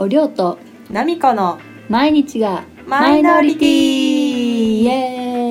[0.00, 1.58] おりょうとナミコの
[1.90, 4.90] 毎日がマイノリティイエ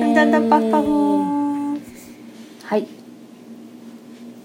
[2.64, 2.88] はい。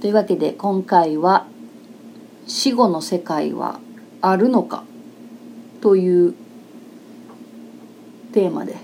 [0.01, 1.47] というわけで今回は
[2.45, 3.79] 死後の世界は
[4.21, 4.83] あるのか
[5.81, 6.35] という
[8.31, 8.75] テーマで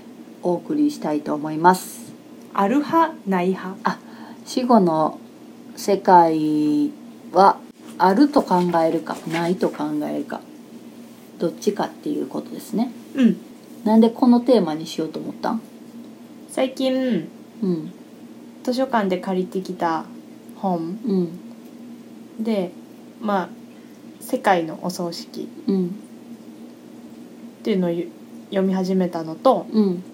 [0.42, 2.12] お送りしたいと思います。
[2.52, 3.76] ある派ない派。
[3.84, 4.00] あ
[4.44, 5.20] 死後の
[5.76, 6.90] 世界
[7.32, 7.60] は
[7.96, 10.40] あると考えるかないと考えるか
[11.42, 12.92] どっちかっていうことですね。
[13.16, 13.36] うん。
[13.82, 15.50] なんでこのテーマにしようと思った？
[15.50, 15.60] ん
[16.48, 17.28] 最近
[17.60, 17.92] うん。
[18.62, 20.04] 図書館で借りてきた
[20.54, 21.00] 本。
[21.04, 21.12] う
[22.40, 22.44] ん。
[22.44, 22.70] で
[23.20, 23.48] まあ
[24.20, 25.48] 世界のお葬式。
[25.66, 25.86] うん。
[25.86, 25.90] っ
[27.64, 28.08] ていうのをゆ
[28.50, 30.04] 読み始めたのとうん。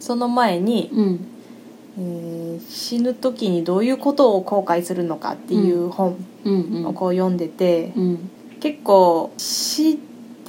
[0.00, 1.26] その前に、うん。
[1.98, 6.60] えー死ぬ時にどういうことを後悔するのかっていう本うん。
[6.60, 6.86] うん。
[6.86, 8.30] をこう読んでて、うん。
[8.60, 9.96] 結構死っ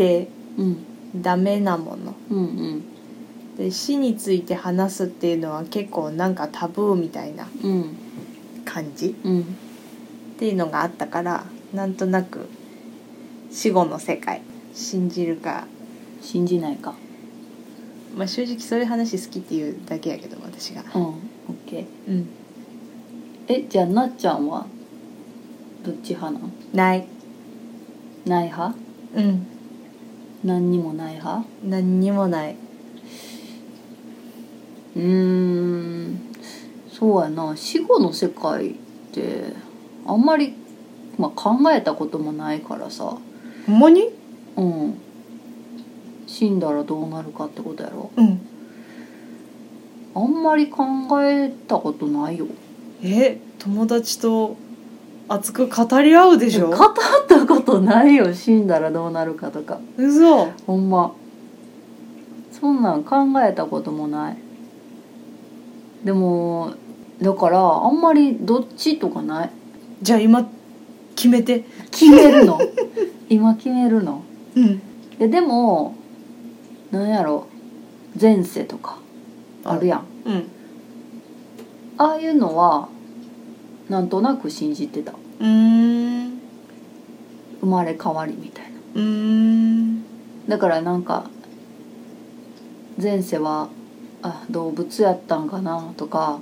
[0.01, 1.21] てうん。
[1.21, 2.15] ダメなもの。
[2.29, 2.83] うんうん。
[3.57, 7.95] で死について話すっていうのは結構なんかタブーみたいなうん。
[8.63, 9.41] 感じうん。
[9.41, 9.43] っ
[10.39, 12.47] ていうのがあったからなんとなく
[13.51, 14.41] 死後の世界
[14.73, 15.67] 信じるか、
[16.21, 16.95] 信じないか。
[18.15, 20.83] まあ、正直そういう話好きっていうだけやけど私が。
[20.95, 21.01] うん。
[21.01, 21.15] オッ
[21.65, 22.29] ケーうん。
[23.47, 24.65] えじゃあなっちゃんは
[25.83, 26.51] どっち派なん？
[26.73, 27.05] ない。
[28.25, 28.75] ない派？
[29.15, 29.47] うん
[30.43, 31.45] 何にもない派？
[31.63, 32.55] 何にもない。
[34.95, 36.19] うーん
[36.91, 37.55] そうやな。
[37.55, 38.73] 死後の世界っ
[39.13, 39.53] て
[40.05, 40.53] あんまり、
[41.17, 43.17] まあ、考えたこともないからさ。
[43.67, 44.09] ほんまに？
[44.57, 44.97] うん。
[46.27, 48.11] 死んだらどうなるかってことやろ。
[48.15, 48.39] うん。
[50.13, 50.83] あんまり考
[51.23, 52.47] えたことないよ。
[53.03, 54.57] え友達と
[55.33, 56.69] 熱く語り合うでしょ？
[56.69, 56.77] 語っ
[57.27, 58.33] たことないよ。
[58.33, 59.79] 死んだらどうなるかとか。
[59.97, 60.47] 嘘。
[60.67, 61.13] ほんま。
[62.51, 64.37] そんなん考えたこともない。
[66.03, 66.73] でも
[67.21, 69.49] だからあんまりどっちとかない。
[70.01, 70.47] じゃあ今
[71.15, 71.63] 決めて。
[71.91, 72.59] 決めるの？
[73.29, 74.23] 今決めるの？
[74.55, 74.81] うん。
[75.19, 75.95] えでも
[76.91, 77.47] なんやろ？
[78.19, 78.97] 前世とか
[79.63, 80.03] あるやん。
[80.25, 80.47] うん。
[81.97, 82.89] ああいうのは
[83.91, 85.11] なんとなく信じてた。
[85.11, 86.39] うーん。
[87.59, 88.79] 生まれ変わりみたいな。
[88.95, 90.03] うーん。
[90.47, 91.25] だからなんか
[93.01, 93.67] 前世は
[94.21, 96.39] あ動物やったんかなとか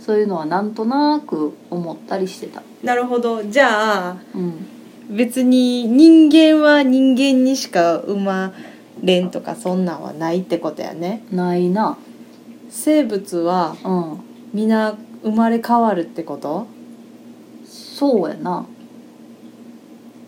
[0.00, 2.62] そういうのはなんとなく思ったりしてた。
[2.82, 3.44] なるほど。
[3.44, 4.66] じゃあうん。
[5.16, 8.52] 別に人間は人間にしか生ま
[9.02, 11.24] れんとかそんなんはないってことやね。
[11.30, 11.96] ないな。
[12.70, 14.20] 生物はうん。
[14.52, 16.66] 皆生まれ変わるってこと？
[18.02, 18.66] そうやな。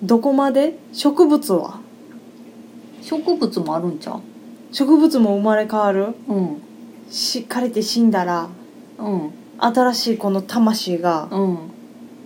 [0.01, 0.79] どこまで？
[0.93, 1.81] 植物は？
[3.03, 4.21] 植物もあるんちゃう？
[4.71, 6.15] 植物も生まれ変わる？
[6.29, 6.63] うん。
[7.11, 8.49] しっかりて死んだら？
[8.99, 9.33] うん。
[9.59, 11.27] 新しいこの魂が？
[11.33, 11.59] うん。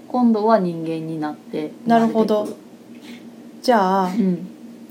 [0.09, 2.47] 今度は人間になってなるほど。
[3.63, 4.39] じゃあれてくる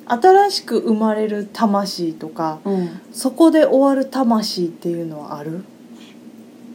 [0.07, 3.01] 新しく生まれる魂とかうんうん。
[3.11, 5.63] そこで終わる魂っていうのはある？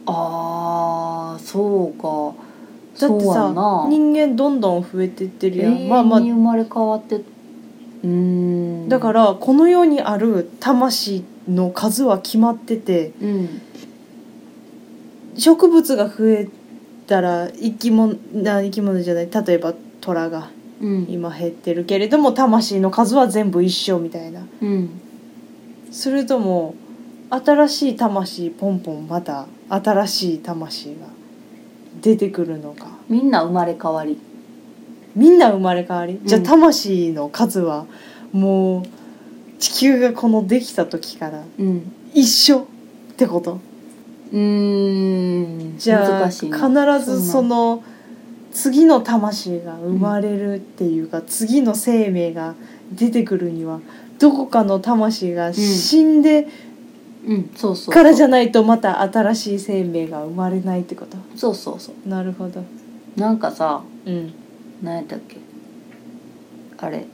[0.05, 2.41] あーそうか
[2.99, 3.87] だってさそうやな。
[3.89, 8.89] 人間どんどん増えてってるやん、永まあまあ生まれ変わってうーん。
[8.89, 13.61] だからこの世にある魂の数は決まっててうん。
[15.37, 16.47] 植物が増え
[17.07, 19.29] たら生き物な生き物じゃない。
[19.29, 20.49] 例えば虎が
[20.81, 21.07] うん。
[21.09, 24.45] 今減ってるけれども魂の数は全部一緒みたいな。
[24.61, 24.89] うん。
[25.91, 26.75] それとも
[27.29, 31.07] 新しい魂ポンポンまた新しい魂が
[32.03, 32.87] 出てくるのか。
[33.09, 34.19] みんな生まれ変わり。
[35.15, 36.19] みんな生まれ変わり？
[36.23, 37.85] じゃあうん魂の数は
[38.31, 38.83] もう
[39.57, 41.91] 地球がこのできた時からうん。
[42.13, 42.65] 一緒っ
[43.15, 43.59] てこと？
[44.31, 45.77] うーん。
[45.77, 46.79] じゃあ難しいな。
[46.79, 47.83] まずその
[48.51, 52.53] 次の魂が生まれるっていうか、次の生命が
[52.91, 53.79] 出てくるには
[54.19, 56.47] どこかの魂が死んで
[57.25, 61.17] うんそうそうからじゃないとまた新しい生命が生まれないってこと？
[61.35, 62.09] そうそうそう。
[62.09, 62.63] なるほど。
[63.15, 64.33] なんかさうん。
[64.81, 65.37] 何やったっけ？
[66.77, 67.05] あれ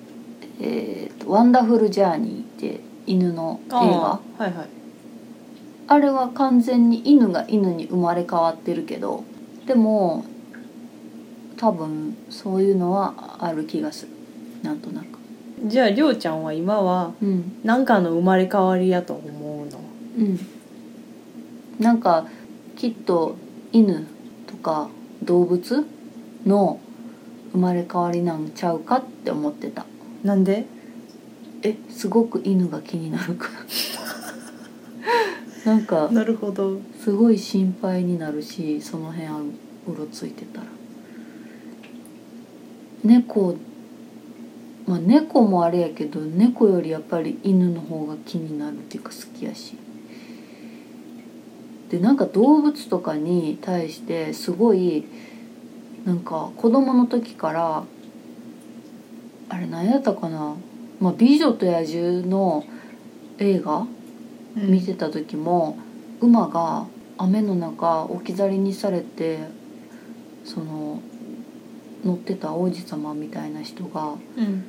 [0.62, 3.78] えーと「ワンダフル・ジャーニー」って犬の映画？
[3.78, 4.68] ああはいはい。
[5.88, 9.24] あれは完全に犬が犬に生まれ変わってるけど
[9.68, 10.24] でも
[11.58, 14.12] 多分そういうのはある気がする。
[14.64, 15.06] なんとなく。
[15.66, 17.60] じゃありょうちゃんは今はうん。
[17.64, 19.32] 何かの生まれ変わりやと思う？
[19.34, 19.49] の
[20.20, 20.40] うん。
[21.80, 22.28] なんか
[22.76, 23.38] きっと
[23.72, 24.06] 犬
[24.48, 24.90] とか
[25.24, 25.86] 動物
[26.46, 26.80] の
[27.54, 29.86] 生まれ変わりなんちゃうかって思ってた。
[30.24, 30.66] なんで？
[31.62, 33.52] えすごく犬が気になるから。
[35.74, 36.80] なんかなるほど。
[37.02, 39.44] すごい心配になるしその辺あう
[39.98, 40.68] ろついてたら。
[43.04, 43.56] 猫
[44.88, 49.76] まあ猫もあれやけど猫よりやっぱり犬の方が気になるっていうか好きやし
[51.90, 55.06] でなんか動物とかに対してすごい
[56.06, 57.84] なんか子供の時から
[59.50, 60.56] あれ何やったかな
[61.02, 62.64] 「まあ、美女と野獣」の
[63.40, 63.88] 映画？
[64.56, 65.78] 見てた時も、
[66.20, 66.88] 馬が
[67.18, 69.40] 雨の中置き去りにされて
[70.44, 71.00] その
[72.04, 74.64] 乗ってた王子様みたいな人がうん。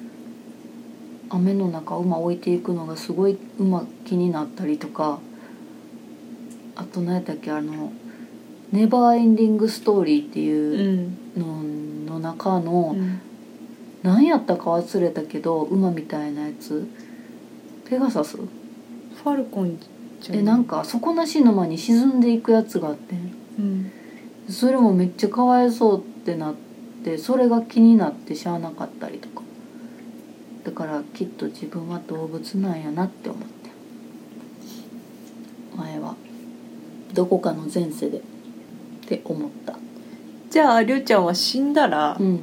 [1.33, 5.21] 雨の中馬置いていくのがすごい馬気になったりとか
[6.77, 7.93] あと何やったっけあの
[8.73, 11.17] 「ネバーエンディング・ストーリー」ってういうん。
[12.07, 13.21] のの中のうん。
[14.03, 16.87] 何やったか忘れたけど馬みたいなやつ。
[17.89, 18.37] ペガサス？
[18.37, 19.79] ファルコン
[20.21, 23.15] じゃでなんか底なし沼に沈んでいくやつがあって
[23.59, 23.91] うん。
[24.49, 26.55] それもめっちゃかわいそうってなっ
[27.05, 29.43] てそれが気になってしゃあなかったりとか。
[30.65, 33.71] だからきっと自分は動物なんやなって思って
[35.75, 36.15] 前は
[37.15, 38.23] どこかの前世でっ
[39.07, 39.77] て思った。
[40.51, 42.41] じゃありょうちゃんは死んだら、うん。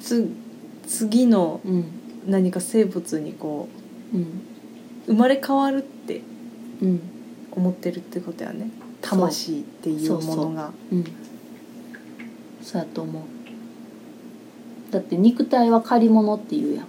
[0.00, 0.28] つ
[0.86, 1.84] 次のうん。
[2.26, 3.68] 何か生物にこ
[4.12, 4.20] うん。
[4.20, 4.24] う
[5.06, 6.22] 生まれ変わるって
[6.82, 7.00] うん。
[7.52, 8.70] 思ってるってことやね。
[9.00, 10.72] 魂っていうものが。
[10.92, 11.04] うん。
[12.62, 13.22] そうやと思う。
[14.92, 16.86] だって肉体は借り物って言うやん。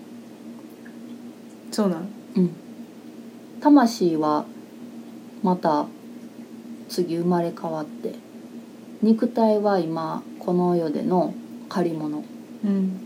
[1.71, 2.09] そうなん。
[2.35, 2.51] うん。
[3.61, 4.45] 魂は
[5.43, 5.85] また
[6.91, 8.13] 次生まれ変わって
[9.01, 11.33] 肉体は今この世での
[11.69, 12.21] 借り物っ
[12.63, 13.01] うん、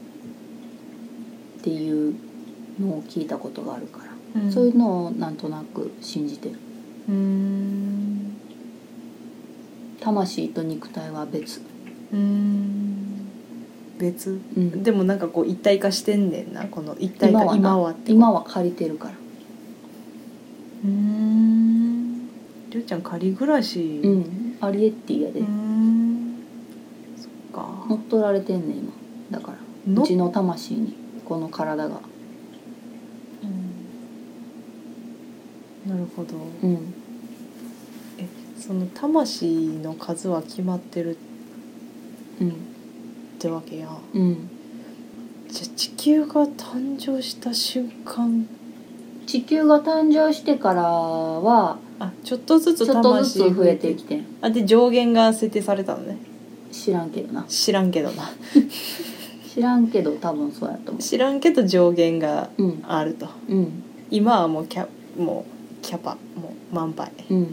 [1.62, 2.14] ていう
[2.78, 4.00] のを聞いたことがあるか
[4.36, 6.56] ら、うん、そういうのをなんとなく信じてる。
[7.08, 8.36] うーん。
[10.02, 11.62] 魂と肉体は別。
[12.12, 13.30] うーん。
[13.98, 14.42] 別？
[14.58, 14.84] うん。
[14.84, 17.56] でもなんかこう一体化してんねんなこの一体化今はな。
[17.56, 19.14] 今はって今は借りてるから。
[20.84, 21.35] うーん
[22.70, 24.02] りょうちゃん仮暮らし。
[24.04, 24.58] うん。
[24.62, 25.42] アリエッティやで
[27.16, 27.86] そっか。
[27.90, 28.92] 乗っ取られてんねん今。
[29.32, 29.58] だから。
[29.94, 30.96] のうちの魂に。
[31.24, 32.00] この体が。
[33.44, 33.48] う
[35.88, 35.92] ん。
[35.92, 36.36] なるほど。
[36.64, 36.94] うん。
[38.18, 38.28] え
[38.60, 39.46] その魂
[39.84, 41.18] の数は決まってる
[42.42, 42.50] うん。
[42.50, 42.52] っ
[43.40, 43.90] てわけや。
[44.14, 44.50] うん。
[45.50, 48.48] じゃあ地球が誕生した瞬間。
[49.26, 54.18] 地球が誕生してからはあちょっとずつちょっとずつ魂増えてきて。
[54.18, 56.18] んあで上限が設定されたのね。
[56.72, 57.44] 知らんけどな。
[57.44, 58.24] 知らんけどな。
[59.54, 62.84] 知らんけど多分そうやと思知らんけど上限がううん。
[62.86, 63.28] あると。
[63.48, 63.84] うん。
[64.12, 64.88] 今はもうキャ
[65.18, 67.12] もうキャパもう満杯。
[67.30, 67.48] うん。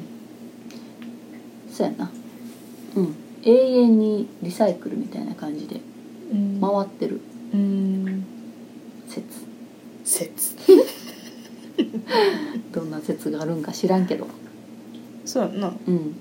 [1.70, 2.10] そうやな。
[2.96, 3.14] うん。
[3.44, 5.80] 永遠にリサイクルみたいな感じで
[6.32, 6.58] うん。
[6.60, 7.20] 回ってる。
[7.54, 8.24] うん。
[9.08, 9.26] 説。
[10.04, 10.51] 説
[12.73, 14.26] どんな説があるんか知らんけど。
[15.25, 15.73] そうやんな。
[15.87, 16.17] うん。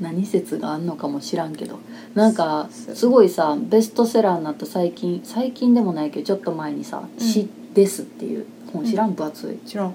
[0.00, 1.78] 何説があんのかも知らんけど。
[2.14, 7.24] なんかすごいさベストセラーになった最近最近でもないけどちょっと前にさ「うん。
[7.24, 9.68] 死です」っていう本知らん分厚い。
[9.68, 9.94] 知らん。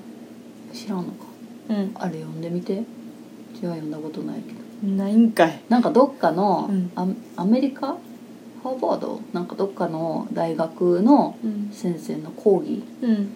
[0.74, 1.10] 知らんのか。
[1.70, 1.92] うん。
[1.96, 2.80] あれ読んでみて。
[2.80, 2.86] う
[3.60, 4.54] ちは読んだことないけ
[4.88, 4.94] ど。
[4.94, 5.62] ないんかい。
[5.68, 6.92] なんかどっかの、うん。
[6.96, 7.98] アアメリカ？
[8.64, 9.20] ハーバード？
[9.34, 11.70] なんかどっかの大学のうん。
[11.74, 13.30] 先生の講義うん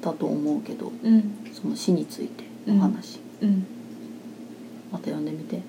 [0.00, 1.36] たと思うけどうん。
[1.52, 3.66] その死についての話、うん。
[4.92, 5.60] また読んでみて。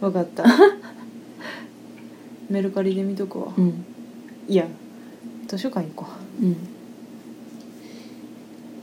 [0.00, 0.44] 分かった。
[2.50, 3.52] メルカリで見とくわ。
[3.56, 3.84] うん。
[4.48, 4.66] いや
[5.46, 6.46] 図書館行こう。
[6.46, 6.56] ん。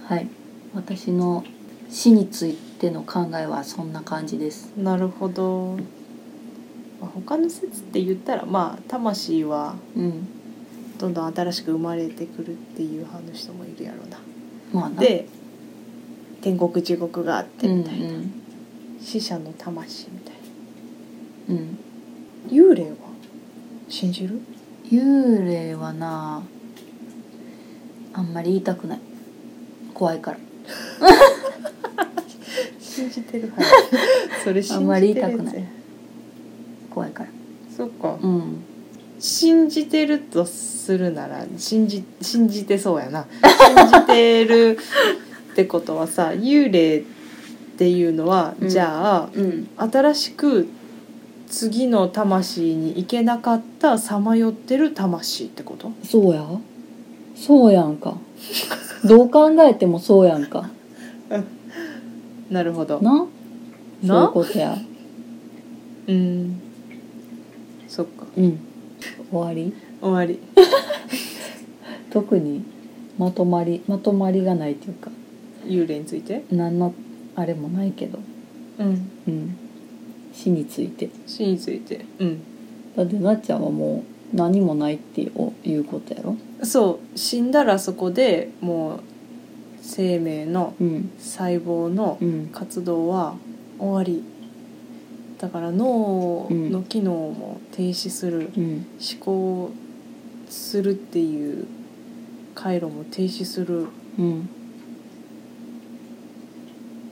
[0.06, 0.28] はい。
[0.74, 1.44] 私の
[1.90, 4.74] 死についての考えはそんな感じです。
[4.78, 5.78] うなるほど、
[7.00, 10.28] まあ、他の説って言ったらまあ魂はうん
[11.04, 14.20] どんどん新しく生まれてくるっていう派の人もいるやろうな。
[14.72, 15.02] まあな。
[15.02, 15.28] で
[16.42, 18.08] 天国地獄があってうんみたいな、
[19.02, 20.36] 死者の魂みたい
[21.50, 21.78] うんうん。
[22.48, 22.96] な幽霊は
[23.90, 24.40] 信じる？
[24.90, 26.42] 幽霊はな
[28.14, 29.00] あんまり言いたくない。
[29.94, 30.38] 怖いから。
[32.80, 33.66] 信じてるはい
[34.42, 35.66] それ信じてるあんまり言いたくない。
[36.90, 37.30] 怖いから。
[37.76, 38.18] そっか。
[38.24, 38.64] うん
[39.25, 43.25] 信じてるとするなら信じ信じてそうやな。
[43.42, 44.77] 信じてる
[45.53, 47.03] ってことはさ 幽霊っ
[47.77, 48.70] ていうのは、うん。
[48.70, 49.70] じゃあうん。
[49.77, 50.68] 新しく
[51.48, 55.94] 次の魂に行けなかったさまよってる魂ってこと？
[56.03, 56.46] そうや。
[57.34, 58.18] そうやんか。
[59.06, 60.70] どう考えてもそうやんか。
[62.50, 63.01] なるほど。
[63.01, 63.12] な？
[63.12, 63.30] そうい
[64.03, 64.77] うなことや。
[66.08, 66.60] うん。
[67.88, 68.25] そっか。
[68.36, 68.60] うん
[69.34, 69.74] 終わり？
[70.00, 70.40] 終わり。
[72.12, 72.63] 特に？
[73.18, 73.82] まとまり？
[73.88, 75.10] まとまりがないっていうか。
[75.66, 76.44] 幽霊について？
[76.52, 76.94] 何の
[77.36, 78.20] あれもないけど。
[78.78, 79.10] うん。
[79.28, 79.58] うん。
[80.34, 81.10] 死について。
[81.25, 82.06] 死について。
[82.20, 82.42] うん。
[82.96, 86.36] だってなっちゃんはもう何もないっていうことやろ？
[86.63, 87.18] そう。
[87.18, 89.00] 死んだらそこでもう
[89.82, 91.12] 生命のうん。
[91.18, 92.50] 細胞のうん。
[92.52, 93.36] 活動は
[93.80, 94.24] 終わり
[95.44, 98.86] だから脳の機能も停止する、うん。
[98.98, 99.72] 思考
[100.48, 101.68] するっていう
[102.56, 104.50] 回路も停止するうん。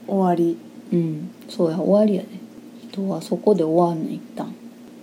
[0.06, 0.56] 終わり。
[0.94, 1.30] うん。
[1.46, 2.28] そうや終わりやで。
[2.90, 4.54] 人はそこで終わんねん一旦。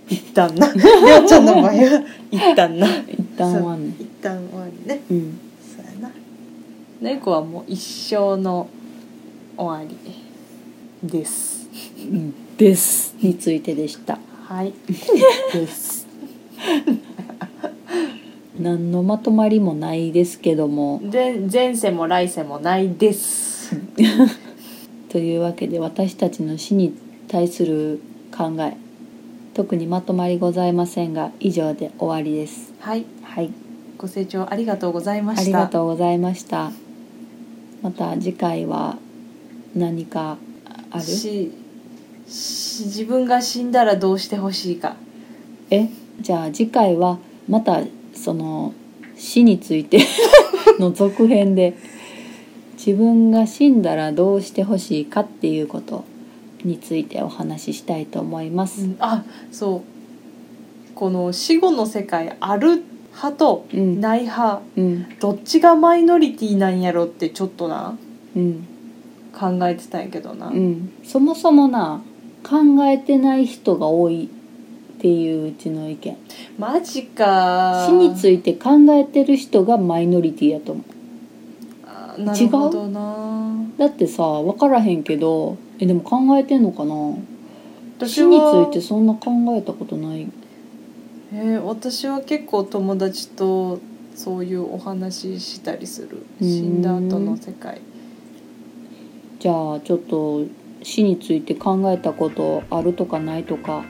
[0.08, 0.66] 一旦な。
[0.74, 1.70] りょうちゃんの場合は
[2.32, 2.88] 一旦な。
[2.88, 3.90] 一旦終わんねん。
[3.90, 5.02] 一旦終わりね。
[5.08, 5.38] うん。
[5.76, 6.12] そうやな。
[7.00, 8.66] 猫はもう一生の
[9.56, 11.68] 終わりです。
[11.96, 13.14] うんです。
[13.22, 14.18] についてでした。
[14.46, 14.74] はい。
[15.54, 16.06] です。
[18.60, 21.00] 何のまとまりもないですけども。
[21.02, 23.74] で前世も来世もないです。
[25.08, 26.92] というわけで私たちの死に
[27.28, 27.98] 対する
[28.36, 28.76] 考え
[29.54, 32.74] 特にまとまりございませんが以上で終わりです。
[32.80, 33.06] はい。
[33.22, 33.50] はい。
[33.96, 35.42] ご清聴ありがとうございました。
[35.44, 36.72] ありがとうございました。
[37.80, 38.98] また次回は
[39.74, 40.36] 何か
[40.90, 41.59] ある？
[42.30, 44.94] 自分が死んだらどうしてほしいか。
[45.70, 45.88] え？
[46.20, 47.18] じゃあ次回は
[47.48, 47.82] また
[48.14, 48.72] その
[49.16, 50.00] 死について
[50.78, 51.74] の続編で
[52.74, 56.04] 自分が死んだらどうしてほしいかっていうこと
[56.62, 58.82] についてお話ししたいと思います。
[58.82, 58.96] うん。
[59.00, 60.94] あそう。
[60.94, 62.82] この死後の世界ある
[63.12, 67.96] 派とうん、ない派うん、どっちがマイノリティなんやろってちょっとな
[68.36, 68.66] うん、
[69.32, 72.00] 考えてたんやけどな、うん、そもそもな
[72.50, 76.16] 考えてない人が多いっていううちの意見。
[76.58, 77.86] マジか。
[77.88, 80.84] 死について考えてる人がマイノリティやと思う。
[81.86, 83.54] あなるほどな。
[83.78, 86.94] だってさ分からへんけどえでも考えてんのかな？
[87.98, 90.26] 私死につはいてそんな考えたことない。
[91.32, 93.78] えー私は結構友達と
[94.16, 96.26] そういうお話ししたりする。
[96.42, 96.48] うん。
[96.48, 97.80] 死んだ後の世界。
[99.38, 100.44] じゃあちょっと
[100.82, 103.84] 死について考えたことあるとかないとか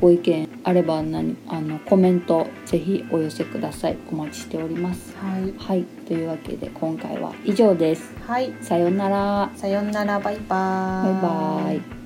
[0.00, 3.96] ご意見あれば何あのコメントぜひお寄せください。
[4.10, 5.16] お待ちしております。
[5.16, 5.54] はい。
[5.58, 5.84] はい。
[6.06, 8.14] というわけで今回は以上です。
[8.26, 8.52] はい。
[8.60, 9.50] さようなら。
[9.56, 10.20] さよんなら。
[10.20, 12.05] バイバーバイバイ